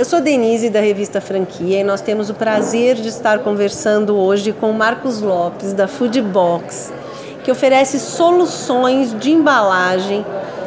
Eu 0.00 0.04
sou 0.06 0.18
Denise 0.18 0.70
da 0.70 0.80
revista 0.80 1.20
Franquia 1.20 1.80
e 1.80 1.84
nós 1.84 2.00
temos 2.00 2.30
o 2.30 2.34
prazer 2.34 2.94
de 2.94 3.08
estar 3.08 3.40
conversando 3.40 4.16
hoje 4.16 4.50
com 4.50 4.72
Marcos 4.72 5.20
Lopes 5.20 5.74
da 5.74 5.86
Foodbox, 5.86 6.90
que 7.44 7.52
oferece 7.52 8.00
soluções 8.00 9.14
de 9.20 9.30
embalagem 9.30 10.24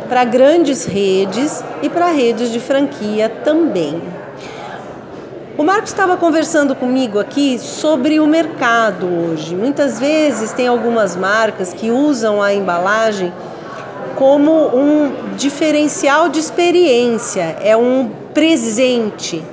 para 0.07 0.23
grandes 0.23 0.85
redes 0.85 1.63
e 1.81 1.89
para 1.89 2.11
redes 2.11 2.51
de 2.51 2.59
franquia 2.59 3.27
também. 3.27 3.99
O 5.57 5.63
Marcos 5.63 5.89
estava 5.89 6.15
conversando 6.15 6.75
comigo 6.75 7.17
aqui 7.17 7.57
sobre 7.57 8.19
o 8.19 8.27
mercado 8.27 9.07
hoje. 9.07 9.55
Muitas 9.55 9.99
vezes 9.99 10.51
tem 10.51 10.67
algumas 10.67 11.15
marcas 11.15 11.73
que 11.73 11.89
usam 11.89 12.39
a 12.39 12.53
embalagem 12.53 13.33
como 14.15 14.51
um 14.77 15.33
diferencial 15.35 16.29
de 16.29 16.39
experiência, 16.39 17.57
é 17.63 17.75
um 17.75 18.21
presente 18.33 19.43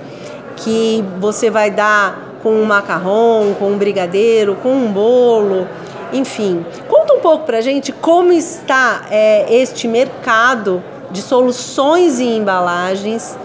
que 0.57 1.05
você 1.19 1.51
vai 1.51 1.71
dar 1.71 2.31
com 2.43 2.51
um 2.53 2.65
macarrão, 2.65 3.55
com 3.59 3.71
um 3.71 3.79
brigadeiro, 3.79 4.57
com 4.57 4.71
um 4.71 4.91
bolo, 4.91 5.67
enfim. 6.13 6.65
Conta 6.89 7.15
um 7.15 7.21
pouco 7.21 7.45
para 7.45 7.61
gente 7.61 7.93
como 7.93 8.33
está 8.33 9.07
é, 9.11 9.55
este 9.55 9.87
mercado 9.87 10.83
de 11.11 11.23
soluções 11.23 12.21
em 12.21 12.39
embalagens 12.39 13.37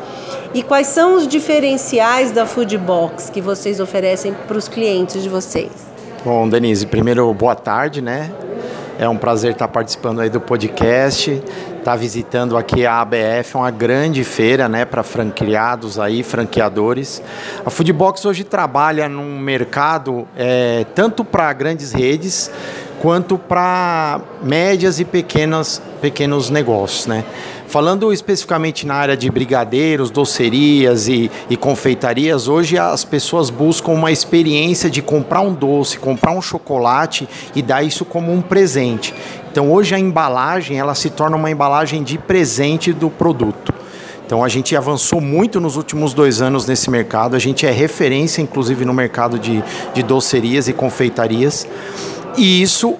e 0.53 0.63
quais 0.63 0.87
são 0.87 1.15
os 1.15 1.27
diferenciais 1.27 2.31
da 2.31 2.45
Food 2.45 2.77
Box 2.77 3.29
que 3.29 3.41
vocês 3.41 3.79
oferecem 3.79 4.33
para 4.47 4.57
os 4.57 4.67
clientes 4.67 5.21
de 5.21 5.29
vocês. 5.29 5.71
Bom, 6.23 6.47
Denise, 6.47 6.87
primeiro 6.87 7.31
boa 7.33 7.55
tarde, 7.55 8.01
né? 8.01 8.31
É 8.97 9.07
um 9.09 9.17
prazer 9.17 9.51
estar 9.51 9.67
participando 9.67 10.21
aí 10.21 10.29
do 10.29 10.39
podcast, 10.39 11.43
estar 11.85 11.95
visitando 11.97 12.57
aqui 12.57 12.83
a 12.83 12.99
ABF, 12.99 13.57
uma 13.57 13.69
grande 13.69 14.23
feira, 14.23 14.67
né, 14.67 14.85
para 14.85 15.03
franqueados 15.03 15.99
aí, 15.99 16.23
franqueadores. 16.23 17.21
A 17.63 17.69
Foodbox 17.69 18.25
hoje 18.25 18.43
trabalha 18.43 19.07
num 19.07 19.37
mercado 19.37 20.27
é, 20.35 20.83
tanto 20.95 21.23
para 21.23 21.53
grandes 21.53 21.91
redes 21.91 22.49
quanto 23.05 23.37
para 23.37 24.19
médias 24.41 24.99
e 24.99 25.05
pequenas, 25.05 25.79
pequenos 26.01 26.49
negócios, 26.49 27.05
né? 27.05 27.23
Falando 27.67 28.11
especificamente 28.11 28.83
na 28.87 28.95
área 28.95 29.15
de 29.15 29.29
brigadeiros, 29.29 30.09
docerias 30.09 31.07
e, 31.07 31.29
e, 31.47 31.55
confeitarias, 31.55 32.47
hoje 32.47 32.79
as 32.79 33.05
pessoas 33.05 33.51
buscam 33.51 33.91
uma 33.91 34.11
experiência 34.11 34.89
de 34.89 35.03
comprar 35.03 35.41
um 35.41 35.53
doce, 35.53 35.99
comprar 35.99 36.31
um 36.31 36.41
chocolate 36.41 37.29
e 37.55 37.61
dar 37.61 37.83
isso 37.83 38.05
como 38.05 38.33
um 38.33 38.41
presente. 38.41 39.13
Então 39.51 39.71
hoje 39.71 39.93
a 39.93 39.99
embalagem 39.99 40.79
ela 40.79 40.95
se 40.95 41.11
torna 41.11 41.37
uma 41.37 41.51
embalagem 41.51 42.01
de 42.01 42.17
presente 42.17 42.91
do 42.91 43.11
produto. 43.11 43.71
Então 44.25 44.43
a 44.43 44.49
gente 44.49 44.75
avançou 44.75 45.21
muito 45.21 45.61
nos 45.61 45.77
últimos 45.77 46.11
dois 46.11 46.41
anos 46.41 46.65
nesse 46.65 46.89
mercado. 46.89 47.35
A 47.35 47.39
gente 47.39 47.67
é 47.67 47.71
referência, 47.71 48.41
inclusive, 48.41 48.83
no 48.83 48.95
mercado 48.95 49.37
de, 49.37 49.63
de 49.93 50.01
docerias 50.01 50.67
e 50.67 50.73
confeitarias. 50.73 51.67
E 52.37 52.61
isso 52.61 52.97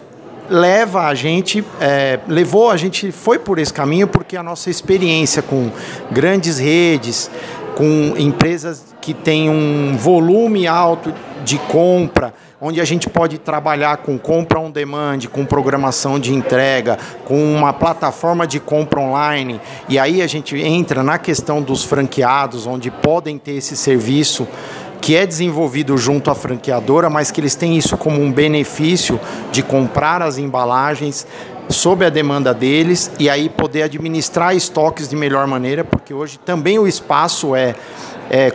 leva 0.50 1.08
a 1.08 1.16
gente, 1.16 1.64
é, 1.82 2.20
levou 2.28 2.70
a 2.70 2.78
gente, 2.78 3.12
foi 3.12 3.40
por 3.40 3.60
esse 3.60 3.74
caminho 3.74 4.08
porque 4.08 4.38
a 4.38 4.44
nossa 4.44 4.70
experiência 4.70 5.42
com 5.42 5.72
grandes 6.12 6.60
redes, 6.60 7.30
com 7.76 8.14
empresas 8.18 8.96
que 9.02 9.14
têm 9.14 9.50
um 9.50 9.98
volume 9.98 10.68
alto 10.68 11.14
de 11.44 11.58
compra, 11.58 12.34
onde 12.60 12.80
a 12.80 12.86
gente 12.86 13.10
pode 13.10 13.38
trabalhar 13.38 13.98
com 13.98 14.18
compra 14.18 14.60
on 14.60 14.72
demand, 14.72 15.20
com 15.32 15.46
programação 15.46 16.20
de 16.20 16.34
entrega, 16.34 16.98
com 17.26 17.54
uma 17.54 17.74
plataforma 17.74 18.48
de 18.48 18.60
compra 18.60 19.00
online, 19.00 19.60
e 19.90 20.00
aí 20.00 20.22
a 20.22 20.28
gente 20.28 20.58
entra 20.60 21.04
na 21.04 21.20
questão 21.20 21.62
dos 21.62 21.84
franqueados, 21.84 22.66
onde 22.66 22.90
podem 22.90 23.38
ter 23.38 23.54
esse 23.54 23.76
serviço 23.76 24.48
que 25.06 25.16
é 25.16 25.24
desenvolvido 25.24 25.96
junto 26.00 26.32
à 26.32 26.36
franqueadora, 26.36 27.12
mas 27.12 27.30
que 27.30 27.40
eles 27.40 27.54
têm 27.54 27.78
isso 27.78 27.96
como 27.96 28.20
um 28.20 28.32
benefício 28.32 29.20
de 29.52 29.62
comprar 29.62 30.20
as 30.20 30.40
embalagens 30.40 31.28
sob 31.70 32.04
a 32.04 32.10
demanda 32.10 32.56
deles 32.56 33.12
e 33.20 33.30
aí 33.30 33.48
poder 33.48 33.84
administrar 33.84 34.56
estoques 34.56 35.08
de 35.08 35.16
melhor 35.16 35.46
maneira, 35.46 35.84
porque 35.84 36.12
hoje 36.12 36.40
também 36.44 36.80
o 36.80 36.88
espaço 36.88 37.56
é, 37.56 37.76
é, 38.32 38.52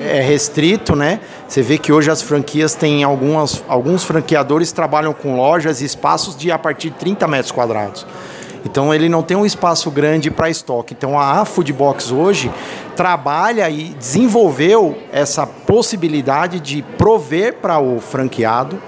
é 0.00 0.22
restrito, 0.22 0.96
né? 0.96 1.20
Você 1.46 1.60
vê 1.60 1.76
que 1.76 1.92
hoje 1.92 2.10
as 2.10 2.22
franquias 2.22 2.74
têm 2.74 3.04
algumas, 3.04 3.62
alguns 3.68 4.02
franqueadores 4.02 4.72
trabalham 4.72 5.12
com 5.12 5.36
lojas 5.36 5.82
e 5.82 5.84
espaços 5.84 6.34
de 6.34 6.50
a 6.50 6.58
partir 6.58 6.88
de 6.88 6.96
30 6.96 7.28
metros 7.28 7.52
quadrados. 7.52 8.06
Então 8.64 8.92
ele 8.92 9.08
não 9.08 9.22
tem 9.22 9.36
um 9.36 9.46
espaço 9.46 9.90
grande 9.90 10.30
para 10.30 10.50
estoque. 10.50 10.94
Então 10.96 11.18
a 11.18 11.44
Foodbox 11.44 12.10
hoje 12.10 12.50
trabalha 12.94 13.68
e 13.70 13.94
desenvolveu 13.98 14.96
essa 15.12 15.46
possibilidade 15.46 16.60
de 16.60 16.82
prover 16.98 17.54
para 17.54 17.80
o 17.80 18.00
franqueado 18.00 18.80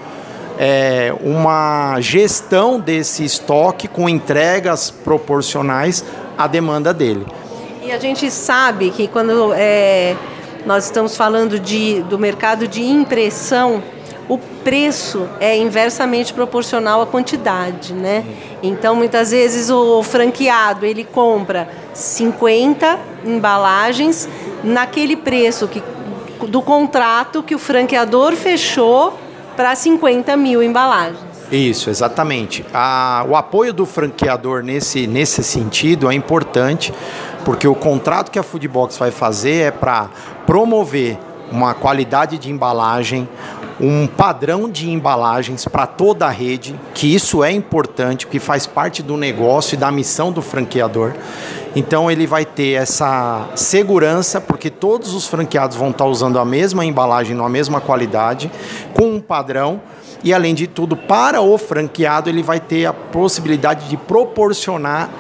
é, 0.59 1.15
uma 1.23 2.01
gestão 2.01 2.79
desse 2.79 3.25
estoque 3.25 3.89
com 3.89 4.09
entregas 4.09 4.91
proporcionais 4.91 6.05
à 6.37 6.47
demanda 6.47 6.93
dele. 6.93 7.27
E 7.83 7.91
a 7.91 7.99
gente 7.99 8.31
sabe 8.31 8.91
que 8.91 9.09
quando 9.09 9.53
é, 9.55 10.15
nós 10.65 10.85
estamos 10.85 11.17
falando 11.17 11.59
de, 11.59 12.03
do 12.03 12.19
mercado 12.19 12.69
de 12.69 12.83
impressão, 12.83 13.83
o 14.33 14.39
preço 14.65 15.29
é 15.39 15.55
inversamente 15.59 16.33
proporcional 16.33 17.03
à 17.03 17.07
quantidade, 17.07 17.93
né? 17.93 18.25
Então, 18.63 18.97
muitas 18.97 19.31
vezes 19.31 19.69
o 19.69 20.03
franqueado, 20.03 20.87
ele 20.87 21.05
compra 21.05 21.69
50 21.93 22.99
embalagens 23.27 24.27
naquele 24.65 25.17
preço 25.17 25.69
que, 25.69 25.83
do 26.49 26.63
contrato 26.63 27.43
que 27.43 27.55
o 27.55 27.59
franqueador 27.59 28.33
fechou 28.33 29.19
para 29.55 29.75
50 29.75 30.35
mil 30.35 30.63
embalagens. 30.63 31.21
Isso, 31.51 31.91
exatamente. 31.91 32.65
A, 32.73 33.27
o 33.29 33.37
apoio 33.37 33.75
do 33.75 33.85
franqueador 33.85 34.63
nesse, 34.63 35.07
nesse 35.07 35.45
sentido 35.45 36.11
é 36.11 36.15
importante, 36.15 36.95
porque 37.45 37.69
o 37.69 37.75
contrato 37.75 38.31
que 38.31 38.39
a 38.39 38.43
Foodbox 38.43 38.97
vai 38.97 39.11
fazer 39.11 39.67
é 39.67 39.71
para 39.71 40.09
promover 40.47 41.19
uma 41.53 41.75
qualidade 41.75 42.39
de 42.39 42.51
embalagem, 42.51 43.29
um 43.81 44.07
padrão 44.07 44.69
de 44.69 44.91
embalagens 44.91 45.67
para 45.67 45.87
toda 45.87 46.27
a 46.27 46.31
rede, 46.31 46.75
que 46.95 47.15
isso 47.15 47.45
é 47.45 47.53
importante, 47.53 48.27
que 48.27 48.39
faz 48.39 48.67
parte 48.67 49.03
do 49.03 49.17
negócio 49.17 49.75
e 49.75 49.79
da 49.79 49.91
missão 49.91 50.33
do 50.33 50.41
franqueador. 50.41 51.13
Então 51.75 52.11
ele 52.11 52.27
vai 52.27 52.45
ter 52.45 52.73
essa 52.73 53.49
segurança, 53.55 54.41
porque 54.41 54.71
todos 54.71 55.15
os 55.15 55.27
franqueados 55.27 55.77
vão 55.77 55.91
estar 55.91 56.07
usando 56.07 56.39
a 56.39 56.45
mesma 56.45 56.85
embalagem, 56.85 57.37
na 57.37 57.49
mesma 57.49 57.81
qualidade, 57.81 58.51
com 58.95 59.15
um 59.17 59.21
padrão. 59.21 59.81
E 60.25 60.33
além 60.33 60.55
de 60.55 60.67
tudo, 60.67 60.97
para 60.97 61.41
o 61.41 61.59
franqueado, 61.59 62.31
ele 62.31 62.43
vai 62.43 62.61
ter 62.61 62.87
a 62.87 62.93
possibilidade 62.93 63.89
de 63.89 63.97
proporcionar 63.97 65.11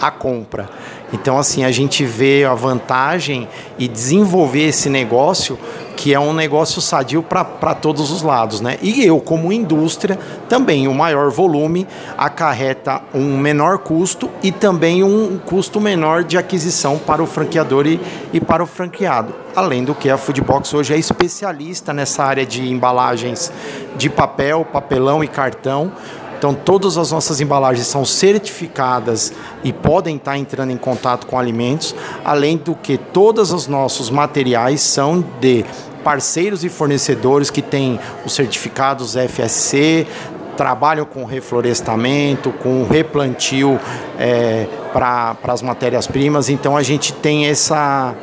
a 0.00 0.10
compra. 0.10 0.68
Então, 1.12 1.38
assim, 1.38 1.64
a 1.64 1.70
gente 1.70 2.04
vê 2.04 2.44
a 2.44 2.54
vantagem 2.54 3.48
e 3.78 3.86
desenvolver 3.86 4.68
esse 4.68 4.88
negócio 4.88 5.58
que 6.02 6.12
é 6.12 6.18
um 6.18 6.32
negócio 6.32 6.82
sadio 6.82 7.22
para 7.22 7.74
todos 7.76 8.10
os 8.10 8.22
lados, 8.22 8.60
né? 8.60 8.76
E 8.82 9.04
eu, 9.04 9.20
como 9.20 9.52
indústria, 9.52 10.18
também 10.48 10.88
o 10.88 10.92
maior 10.92 11.30
volume 11.30 11.86
acarreta 12.18 13.00
um 13.14 13.38
menor 13.38 13.78
custo 13.78 14.28
e 14.42 14.50
também 14.50 15.04
um 15.04 15.38
custo 15.38 15.80
menor 15.80 16.24
de 16.24 16.36
aquisição 16.36 16.98
para 16.98 17.22
o 17.22 17.26
franqueador 17.26 17.86
e, 17.86 18.00
e 18.32 18.40
para 18.40 18.64
o 18.64 18.66
franqueado. 18.66 19.32
Além 19.54 19.84
do 19.84 19.94
que 19.94 20.10
a 20.10 20.18
Foodbox 20.18 20.74
hoje 20.74 20.92
é 20.92 20.98
especialista 20.98 21.92
nessa 21.92 22.24
área 22.24 22.44
de 22.44 22.68
embalagens 22.68 23.52
de 23.96 24.10
papel, 24.10 24.64
papelão 24.64 25.22
e 25.22 25.28
cartão 25.28 25.92
então, 26.42 26.54
todas 26.54 26.98
as 26.98 27.12
nossas 27.12 27.40
embalagens 27.40 27.86
são 27.86 28.04
certificadas 28.04 29.32
e 29.62 29.72
podem 29.72 30.16
estar 30.16 30.36
entrando 30.36 30.72
em 30.72 30.76
contato 30.76 31.24
com 31.28 31.38
alimentos, 31.38 31.94
além 32.24 32.56
do 32.56 32.74
que 32.74 32.98
todos 32.98 33.52
os 33.52 33.68
nossos 33.68 34.10
materiais 34.10 34.80
são 34.80 35.24
de 35.40 35.64
parceiros 36.02 36.64
e 36.64 36.68
fornecedores 36.68 37.50
que 37.50 37.62
têm 37.62 37.98
os 38.24 38.34
certificados 38.34 39.14
FSC, 39.14 40.06
trabalham 40.56 41.04
com 41.04 41.24
reflorestamento, 41.24 42.52
com 42.52 42.84
replantio 42.84 43.80
é, 44.18 44.66
para 44.92 45.36
as 45.44 45.62
matérias-primas. 45.62 46.48
Então, 46.48 46.76
a 46.76 46.82
gente 46.82 47.12
tem 47.12 47.46
essa 47.46 48.14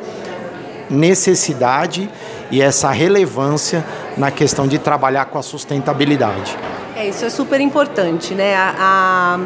necessidade 0.88 2.10
e 2.50 2.60
essa 2.60 2.90
relevância 2.90 3.84
na 4.16 4.30
questão 4.30 4.66
de 4.66 4.78
trabalhar 4.78 5.26
com 5.26 5.38
a 5.38 5.42
sustentabilidade. 5.42 6.56
É, 6.96 7.08
isso 7.08 7.24
é 7.24 7.30
super 7.30 7.60
importante, 7.60 8.34
né? 8.34 8.54
A, 8.56 8.74
a, 8.78 9.40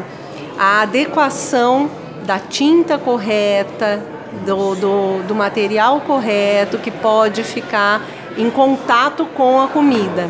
a 0.57 0.81
adequação 0.81 1.89
da 2.25 2.39
tinta 2.39 2.97
correta, 2.97 4.01
do, 4.45 4.75
do, 4.75 5.23
do, 5.27 5.35
material 5.35 6.01
correto 6.01 6.77
que 6.77 6.91
pode 6.91 7.43
ficar 7.43 8.01
em 8.37 8.49
contato 8.49 9.25
com 9.25 9.61
a 9.61 9.67
comida. 9.67 10.29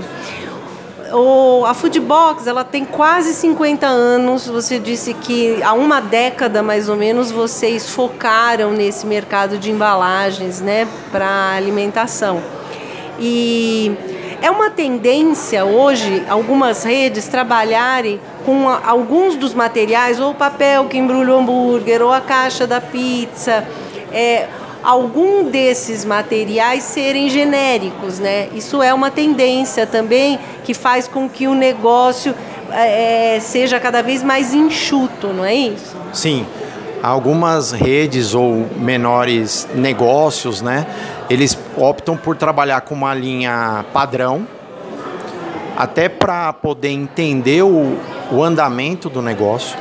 o, 1.11 1.65
a 1.65 1.73
Foodbox 1.73 2.47
ela 2.47 2.63
tem 2.63 2.85
quase 2.85 3.33
50 3.33 3.87
anos. 3.87 4.47
Você 4.47 4.79
disse 4.79 5.13
que 5.13 5.61
há 5.63 5.73
uma 5.73 5.99
década 5.99 6.61
mais 6.61 6.89
ou 6.89 6.95
menos 6.95 7.31
vocês 7.31 7.89
focaram 7.89 8.71
nesse 8.71 9.05
mercado 9.05 9.57
de 9.57 9.71
embalagens, 9.71 10.61
né, 10.61 10.87
para 11.11 11.53
alimentação. 11.55 12.41
E 13.19 13.95
é 14.41 14.51
uma 14.51 14.69
tendência 14.69 15.63
hoje 15.65 16.23
algumas 16.29 16.83
redes 16.83 17.27
trabalharem 17.27 18.19
com 18.45 18.69
alguns 18.69 19.35
dos 19.35 19.53
materiais, 19.53 20.19
ou 20.19 20.31
o 20.31 20.35
papel 20.35 20.85
que 20.85 20.97
embrulha 20.97 21.33
o 21.33 21.39
hambúrguer, 21.39 22.01
ou 22.01 22.11
a 22.11 22.21
caixa 22.21 22.67
da 22.67 22.79
pizza. 22.79 23.65
É, 24.11 24.47
algum 24.85 25.49
desses 25.49 26.05
materiais 26.05 26.83
serem 26.83 27.27
genéricos, 27.27 28.19
né? 28.19 28.49
Isso 28.53 28.83
é 28.83 28.93
uma 28.93 29.09
tendência 29.09 29.87
também 29.87 30.39
que 30.63 30.75
faz 30.75 31.07
com 31.07 31.27
que 31.27 31.47
o 31.47 31.55
negócio 31.55 32.35
é, 32.71 33.39
seja 33.41 33.79
cada 33.79 34.03
vez 34.03 34.21
mais 34.21 34.53
enxuto, 34.53 35.27
não 35.27 35.43
é 35.43 35.55
isso? 35.55 35.97
Sim. 36.13 36.45
Algumas 37.01 37.71
redes 37.71 38.33
ou 38.33 38.67
menores 38.77 39.67
negócios, 39.73 40.61
né? 40.61 40.85
Eles 41.29 41.57
optam 41.75 42.15
por 42.15 42.37
trabalhar 42.37 42.81
com 42.81 42.93
uma 42.93 43.13
linha 43.13 43.83
padrão, 43.91 44.47
até 45.75 46.07
para 46.07 46.53
poder 46.53 46.89
entender 46.89 47.63
o, 47.63 47.97
o 48.31 48.43
andamento 48.43 49.09
do 49.09 49.21
negócio 49.21 49.77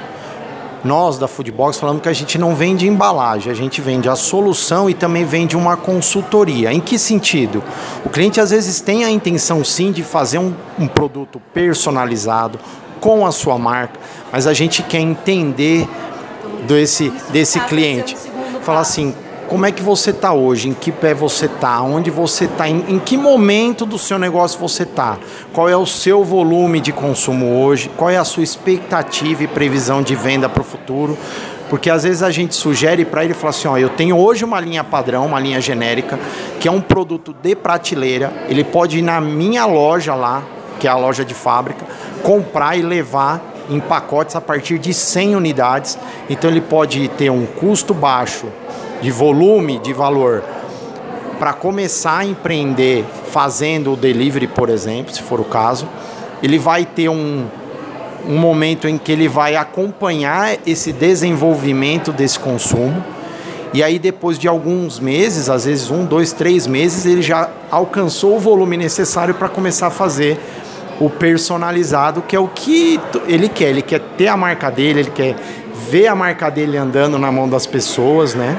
nós 0.85 1.19
da 1.19 1.27
Foodbox 1.27 1.79
falamos 1.79 2.03
que 2.03 2.09
a 2.09 2.13
gente 2.13 2.37
não 2.37 2.55
vende 2.55 2.87
embalagem, 2.87 3.51
a 3.51 3.55
gente 3.55 3.81
vende 3.81 4.09
a 4.09 4.15
solução 4.15 4.89
e 4.89 4.95
também 4.95 5.25
vende 5.25 5.57
uma 5.57 5.77
consultoria. 5.77 6.73
Em 6.73 6.81
que 6.81 6.99
sentido? 6.99 7.65
O 8.05 8.11
cliente 8.11 8.41
às 8.41 8.51
vezes 8.51 8.81
tem 8.81 9.05
a 9.05 9.11
intenção 9.11 9.65
sim 9.65 9.91
de 9.91 10.03
fazer 10.03 10.39
um, 10.39 10.55
um 10.79 10.87
produto 10.87 11.41
personalizado 11.53 12.59
com 13.01 13.27
a 13.27 13.33
sua 13.33 13.59
marca, 13.59 13.99
mas 14.31 14.47
a 14.47 14.53
gente 14.53 14.83
quer 14.83 15.01
entender 15.01 15.89
desse, 16.67 17.11
desse 17.31 17.59
cliente. 17.61 18.17
Falar 18.63 18.81
assim, 18.81 19.15
como 19.49 19.67
é 19.67 19.73
que 19.73 19.83
você 19.83 20.11
está 20.11 20.33
hoje, 20.33 20.69
em 20.69 20.75
que 20.75 20.91
pé 20.91 21.13
você 21.13 21.47
está, 21.47 21.83
onde 21.83 22.11
você 22.11 22.47
está, 22.47 22.69
em, 22.69 22.85
em, 22.89 22.99
que 22.99 23.17
momento 23.17 23.85
do 23.85 23.99
seu 23.99 24.19
negócio 24.19 24.59
você 24.59 24.85
está, 24.85 25.19
qual 25.53 25.69
é 25.69 25.77
o 25.77 25.87
seu 25.87 26.25
volume 26.25 26.81
de 26.81 26.93
consumo 26.93 27.63
hoje, 27.63 27.91
qual 27.97 28.11
é 28.11 28.17
a 28.17 28.25
sua 28.25 28.43
expectativa 28.43 29.45
e 29.45 29.47
previsão 29.47 30.03
de 30.03 30.15
venda 30.15 30.49
para 30.49 30.63
o 30.63 30.65
futuro. 30.65 31.17
Porque 31.69 31.91
às 31.91 32.05
vezes 32.05 32.23
a 32.23 32.31
gente 32.31 32.55
sugere 32.55 33.05
para 33.05 33.25
ele 33.25 33.35
falar 33.35 33.51
assim: 33.51 33.69
ó, 33.69 33.77
eu 33.77 33.89
tenho 33.89 34.17
hoje 34.17 34.45
uma 34.45 34.61
linha 34.61 34.85
padrão, 34.85 35.27
uma 35.27 35.41
linha 35.41 35.61
genérica, 35.61 36.19
que 36.61 36.69
é 36.69 36.71
um 36.71 36.81
produto 36.81 37.35
de 37.43 37.55
prateleira, 37.55 38.33
ele 38.49 38.65
pode 38.65 38.99
ir 38.99 39.03
na 39.03 39.21
minha 39.21 39.65
loja 39.67 40.15
lá, 40.15 40.43
que 40.79 40.87
é 40.87 40.91
a 40.91 40.97
loja 40.97 41.25
de 41.25 41.35
fábrica, 41.35 41.85
comprar 42.23 42.77
e 42.77 42.83
levar 42.83 43.43
em 43.71 43.81
pacotes 43.81 44.37
a 44.37 44.41
partir 44.41 44.79
de 44.79 44.93
100 44.93 45.37
unidades. 45.37 45.99
Então 46.29 46.51
ele 46.51 46.61
pode 46.61 47.09
ter 47.09 47.31
um 47.31 47.47
custo 47.47 47.95
baixo 47.95 48.47
de 49.01 49.11
volume, 49.11 49.79
de 49.79 49.93
valor, 49.93 50.43
para 51.39 51.53
começar 51.53 52.19
a 52.19 52.25
empreender 52.25 53.05
fazendo 53.31 53.93
o 53.93 53.97
delivery, 53.97 54.47
por 54.47 54.69
exemplo, 54.69 55.13
se 55.13 55.23
for 55.23 55.41
o 55.41 55.45
caso, 55.45 55.89
ele 56.43 56.59
vai 56.59 56.85
ter 56.85 57.09
um, 57.09 57.47
um 58.27 58.39
momento 58.39 58.89
em 58.89 58.97
que 58.97 59.13
ele 59.13 59.29
vai 59.29 59.57
acompanhar 59.57 60.57
esse 60.67 60.93
desenvolvimento 60.93 62.13
desse 62.13 62.39
consumo. 62.39 63.05
E 63.73 63.83
aí, 63.83 63.99
depois 63.99 64.39
de 64.39 64.47
alguns 64.47 65.01
meses, 65.01 65.51
às 65.51 65.65
vezes 65.65 65.91
um, 65.91 66.05
dois, 66.05 66.33
três 66.33 66.67
meses, 66.67 67.05
ele 67.07 67.23
já 67.23 67.51
alcançou 67.71 68.37
o 68.37 68.39
volume 68.39 68.77
necessário 68.77 69.35
para 69.35 69.49
começar 69.49 69.89
a 69.89 69.91
fazer 69.91 70.39
o 71.01 71.11
personalizado, 71.11 72.23
que 72.23 72.37
é 72.37 72.39
o 72.39 72.47
que 72.47 73.01
ele 73.27 73.49
quer. 73.49 73.71
Ele 73.71 73.83
quer 73.83 74.01
ter 74.17 74.29
a 74.29 74.37
marca 74.37 74.71
dele, 74.71 75.01
ele 75.01 75.11
quer 75.11 75.35
ver 75.91 76.07
a 76.07 76.15
marca 76.15 76.49
dele 76.51 76.77
andando 76.77 77.19
na 77.19 77.33
mão 77.33 77.49
das 77.49 77.67
pessoas, 77.67 78.35
né? 78.35 78.57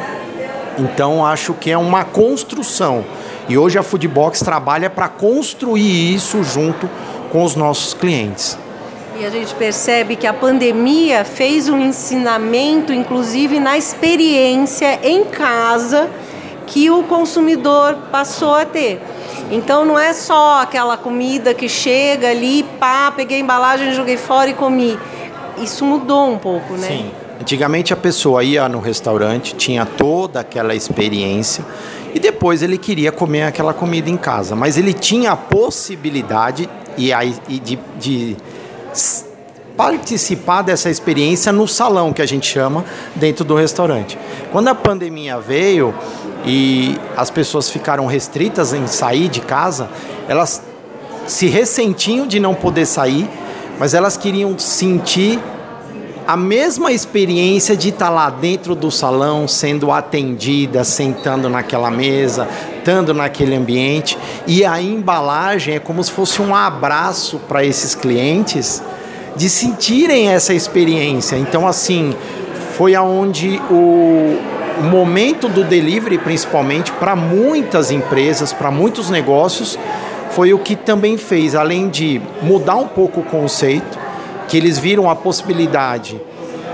Então 0.77 1.25
acho 1.25 1.53
que 1.53 1.71
é 1.71 1.77
uma 1.77 2.03
construção. 2.03 3.05
E 3.47 3.57
hoje 3.57 3.77
a 3.77 3.83
Foodbox 3.83 4.39
trabalha 4.39 4.89
para 4.89 5.07
construir 5.07 6.13
isso 6.13 6.43
junto 6.43 6.89
com 7.31 7.43
os 7.43 7.55
nossos 7.55 7.93
clientes. 7.93 8.57
E 9.17 9.25
a 9.25 9.29
gente 9.29 9.55
percebe 9.55 10.15
que 10.15 10.27
a 10.27 10.33
pandemia 10.33 11.23
fez 11.23 11.69
um 11.69 11.79
ensinamento, 11.79 12.91
inclusive 12.91 13.59
na 13.59 13.77
experiência 13.77 14.99
em 15.03 15.23
casa, 15.23 16.09
que 16.67 16.89
o 16.89 17.03
consumidor 17.03 17.95
passou 18.11 18.55
a 18.55 18.65
ter. 18.65 19.01
Então 19.51 19.85
não 19.85 19.97
é 19.97 20.11
só 20.11 20.61
aquela 20.61 20.97
comida 20.97 21.53
que 21.53 21.69
chega 21.69 22.29
ali, 22.29 22.63
pá, 22.79 23.13
peguei 23.15 23.37
a 23.37 23.39
embalagem, 23.39 23.93
joguei 23.93 24.17
fora 24.17 24.49
e 24.49 24.53
comi. 24.53 24.99
Isso 25.57 25.85
mudou 25.85 26.29
um 26.29 26.37
pouco, 26.37 26.73
né? 26.73 26.87
Sim. 26.87 27.11
Antigamente 27.39 27.93
a 27.93 27.97
pessoa 27.97 28.43
ia 28.43 28.67
no 28.69 28.79
restaurante, 28.79 29.55
tinha 29.55 29.85
toda 29.85 30.39
aquela 30.39 30.73
experiência 30.73 31.65
e 32.13 32.19
depois 32.19 32.63
ele 32.63 32.77
queria 32.77 33.11
comer 33.11 33.43
aquela 33.43 33.73
comida 33.73 34.09
em 34.09 34.15
casa, 34.15 34.55
mas 34.55 34.77
ele 34.77 34.93
tinha 34.93 35.33
a 35.33 35.35
possibilidade 35.35 36.69
e, 36.97 37.11
aí, 37.11 37.35
de, 37.47 37.77
de 37.99 38.37
participar 39.75 40.61
dessa 40.61 40.89
experiência 40.89 41.51
no 41.51 41.67
salão 41.67 42.13
que 42.13 42.21
a 42.21 42.25
gente 42.25 42.47
chama 42.47 42.85
dentro 43.15 43.43
do 43.43 43.55
restaurante. 43.55 44.17
Quando 44.51 44.69
a 44.69 44.75
pandemia 44.75 45.37
veio 45.39 45.93
e 46.45 46.97
as 47.17 47.29
pessoas 47.29 47.69
ficaram 47.69 48.05
restritas 48.05 48.73
em 48.73 48.87
sair 48.87 49.27
de 49.27 49.41
casa, 49.41 49.89
elas 50.27 50.63
se 51.27 51.47
ressentiam 51.47 52.25
de 52.25 52.39
não 52.39 52.55
poder 52.55 52.85
sair, 52.85 53.29
mas 53.77 53.93
elas 53.93 54.15
queriam 54.15 54.57
sentir 54.57 55.39
a 56.27 56.35
mesma 56.35 56.91
experiência 56.91 57.77
de 57.77 57.89
estar 57.89 58.09
lá 58.09 58.29
dentro 58.29 58.73
do 58.73 58.89
salão, 58.89 59.47
sendo 59.47 59.91
atendida, 59.91 60.83
sentando 60.83 61.49
naquela 61.49 61.91
mesa, 61.91 62.47
estando 62.77 63.13
naquele 63.13 63.55
ambiente. 63.55 64.17
E 64.47 64.65
a 64.65 64.81
embalagem 64.81 65.75
é 65.75 65.79
como 65.79 66.03
se 66.03 66.11
fosse 66.11 66.41
um 66.41 66.55
abraço 66.55 67.39
para 67.47 67.63
esses 67.63 67.93
clientes 67.93 68.81
de 69.35 69.49
sentirem 69.49 70.29
essa 70.29 70.53
experiência. 70.53 71.35
Então, 71.35 71.67
assim, 71.67 72.15
foi 72.75 72.95
aonde 72.95 73.61
o 73.69 74.39
momento 74.83 75.47
do 75.47 75.63
delivery, 75.63 76.17
principalmente 76.17 76.91
para 76.93 77.15
muitas 77.15 77.91
empresas, 77.91 78.51
para 78.51 78.71
muitos 78.71 79.09
negócios, 79.09 79.77
foi 80.31 80.53
o 80.53 80.59
que 80.59 80.75
também 80.75 81.17
fez, 81.17 81.55
além 81.55 81.87
de 81.87 82.19
mudar 82.41 82.75
um 82.75 82.87
pouco 82.87 83.21
o 83.21 83.23
conceito, 83.23 84.04
que 84.55 84.59
eles 84.59 84.79
viram 84.79 85.09
a 85.09 85.15
possibilidade 85.17 86.17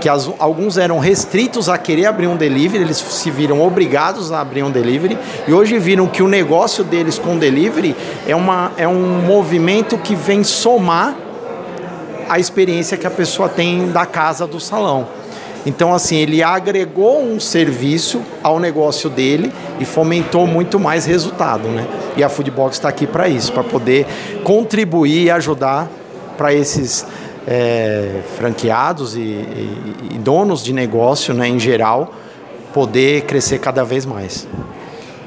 que 0.00 0.08
as, 0.08 0.30
alguns 0.38 0.78
eram 0.78 1.00
restritos 1.00 1.68
a 1.68 1.76
querer 1.76 2.06
abrir 2.06 2.28
um 2.28 2.36
delivery, 2.36 2.84
eles 2.84 2.96
se 2.96 3.28
viram 3.28 3.60
obrigados 3.60 4.30
a 4.30 4.40
abrir 4.40 4.62
um 4.62 4.70
delivery 4.70 5.18
e 5.48 5.52
hoje 5.52 5.76
viram 5.80 6.06
que 6.06 6.22
o 6.22 6.28
negócio 6.28 6.84
deles 6.84 7.18
com 7.18 7.36
delivery 7.36 7.96
é, 8.24 8.36
uma, 8.36 8.70
é 8.76 8.86
um 8.86 9.20
movimento 9.22 9.98
que 9.98 10.14
vem 10.14 10.44
somar 10.44 11.16
a 12.28 12.38
experiência 12.38 12.96
que 12.96 13.06
a 13.06 13.10
pessoa 13.10 13.48
tem 13.48 13.90
da 13.90 14.06
casa 14.06 14.46
do 14.46 14.60
salão. 14.60 15.08
Então, 15.66 15.92
assim, 15.92 16.16
ele 16.16 16.40
agregou 16.40 17.20
um 17.20 17.40
serviço 17.40 18.22
ao 18.44 18.60
negócio 18.60 19.10
dele 19.10 19.52
e 19.80 19.84
fomentou 19.84 20.46
muito 20.46 20.78
mais 20.78 21.04
resultado, 21.04 21.66
né? 21.66 21.84
E 22.16 22.22
a 22.22 22.28
Foodbox 22.28 22.76
está 22.76 22.88
aqui 22.88 23.08
para 23.08 23.28
isso, 23.28 23.52
para 23.52 23.64
poder 23.64 24.06
contribuir 24.44 25.24
e 25.24 25.30
ajudar 25.32 25.88
para 26.36 26.52
esses 26.52 27.06
é, 27.46 28.20
franqueados 28.36 29.16
e, 29.16 29.20
e, 29.20 29.96
e, 30.12 30.18
donos 30.18 30.62
de 30.62 30.72
negócio, 30.72 31.34
né, 31.34 31.48
em 31.48 31.58
geral, 31.58 32.12
poder 32.72 33.22
crescer 33.22 33.58
cada 33.58 33.84
vez 33.84 34.06
mais. 34.06 34.46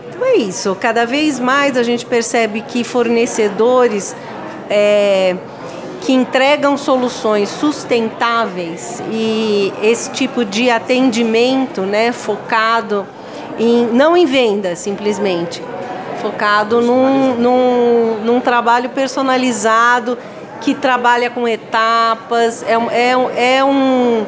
Então 0.10 0.26
é 0.26 0.36
isso. 0.36 0.76
Cada 0.80 1.06
vez 1.06 1.40
mais 1.40 1.78
a 1.78 1.84
gente 1.84 2.06
percebe 2.06 2.62
que 2.62 2.84
fornecedores 2.84 4.16
é, 4.70 5.36
que 6.02 6.14
entregam 6.14 6.78
soluções 6.78 7.50
sustentáveis 7.50 9.02
e 9.12 9.74
esse 9.82 10.12
tipo 10.12 10.46
de 10.46 10.70
atendimento, 10.70 11.82
né, 11.82 12.12
focado 12.12 13.06
em 13.58 13.88
não 13.88 14.16
em 14.16 14.26
venda 14.26 14.76
simplesmente, 14.76 15.62
focado 16.22 16.82
num, 16.82 17.36
num, 17.36 18.20
num 18.24 18.40
trabalho 18.40 18.90
personalizado 18.90 20.18
que 20.62 20.74
trabalha 20.74 21.30
com 21.30 21.48
etapas, 21.48 22.64
é, 22.64 22.74
é, 22.74 23.58
é, 23.58 23.64
um, 23.64 24.26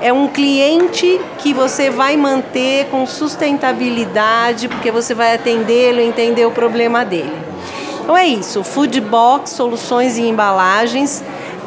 é 0.00 0.12
um 0.12 0.28
cliente 0.28 1.20
que 1.38 1.52
você 1.52 1.90
vai 1.90 2.16
manter 2.16 2.86
com 2.86 3.06
sustentabilidade, 3.06 4.68
porque 4.68 4.90
você 4.90 5.14
vai 5.14 5.34
atendê-lo, 5.34 6.00
entender 6.00 6.46
o 6.46 6.50
problema 6.50 7.04
dele. 7.04 7.36
Então 8.02 8.16
é 8.16 8.26
isso, 8.26 8.64
Food 8.64 9.00
Box, 9.00 9.50
soluções 9.50 10.18
e 10.18 10.22
embalagens. 10.22 11.22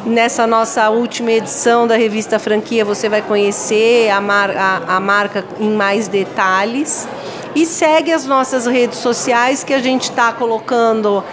Nessa 0.05 0.45
nossa 0.45 0.89
última 0.89 1.31
edição 1.31 1.87
da 1.87 1.95
revista 1.95 2.37
Franquia, 2.37 2.83
você 2.83 3.07
vai 3.07 3.21
conhecer 3.21 4.09
a, 4.09 4.19
mar, 4.19 4.51
a, 4.51 4.97
a 4.97 4.99
marca 4.99 5.45
em 5.57 5.69
mais 5.69 6.09
detalhes. 6.09 7.07
E 7.55 7.65
segue 7.65 8.11
as 8.11 8.25
nossas 8.25 8.65
redes 8.65 8.97
sociais 8.97 9.63
que 9.63 9.73
a 9.73 9.79
gente 9.79 10.09
está 10.09 10.33
colocando 10.33 11.23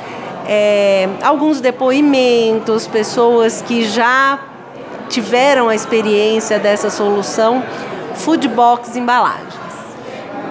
é, 0.47 1.09
alguns 1.23 1.61
depoimentos, 1.61 2.87
pessoas 2.87 3.63
que 3.63 3.85
já 3.89 4.39
tiveram 5.09 5.69
a 5.69 5.75
experiência 5.75 6.59
dessa 6.59 6.91
solução, 6.91 7.63
Foodbox 8.15 8.97
Embalagens. 8.97 9.61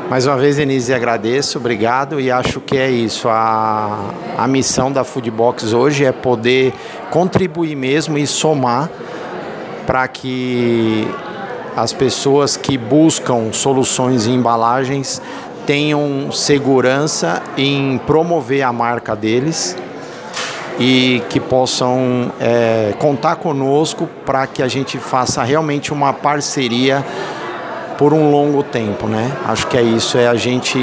Mais 0.09 0.25
uma 0.25 0.37
vez, 0.37 0.57
Denise, 0.57 0.91
agradeço, 0.91 1.59
obrigado 1.59 2.19
e 2.19 2.31
acho 2.31 2.59
que 2.59 2.75
é 2.75 2.89
isso. 2.89 3.29
A, 3.29 4.11
a 4.37 4.47
missão 4.47 4.91
da 4.91 5.03
Foodbox 5.03 5.71
hoje 5.71 6.03
é 6.03 6.11
poder 6.11 6.73
contribuir 7.11 7.75
mesmo 7.75 8.17
e 8.17 8.25
somar 8.25 8.89
para 9.85 10.07
que 10.07 11.07
as 11.75 11.93
pessoas 11.93 12.57
que 12.57 12.77
buscam 12.77 13.53
soluções 13.53 14.25
em 14.27 14.33
embalagens 14.33 15.21
tenham 15.69 16.31
segurança 16.31 17.43
em 17.55 17.99
promover 17.99 18.63
a 18.63 18.73
marca 18.73 19.15
deles 19.15 19.77
e 20.79 21.21
que 21.29 21.39
possam 21.39 22.31
é, 22.41 22.95
contar 22.97 23.35
conosco 23.35 24.09
para 24.25 24.47
que 24.47 24.63
a 24.63 24.67
gente 24.67 24.97
faça 24.97 25.43
realmente 25.43 25.93
uma 25.93 26.11
parceria 26.11 27.05
por 27.99 28.15
um 28.15 28.31
longo 28.31 28.63
tempo, 28.63 29.07
né? 29.07 29.31
Acho 29.45 29.67
que 29.67 29.77
é 29.77 29.83
isso, 29.83 30.17
é 30.17 30.27
a 30.27 30.33
gente 30.33 30.79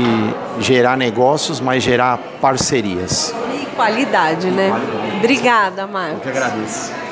gerar 0.60 0.96
negócios, 0.96 1.58
mas 1.58 1.82
gerar 1.82 2.20
parcerias. 2.40 3.34
E 3.60 3.66
qualidade, 3.74 4.46
né? 4.52 4.68
Qualidade. 4.68 5.16
Obrigada, 5.16 5.86
Marcos. 5.88 6.14
Eu 6.14 6.20
que 6.20 6.28
agradeço. 6.28 7.05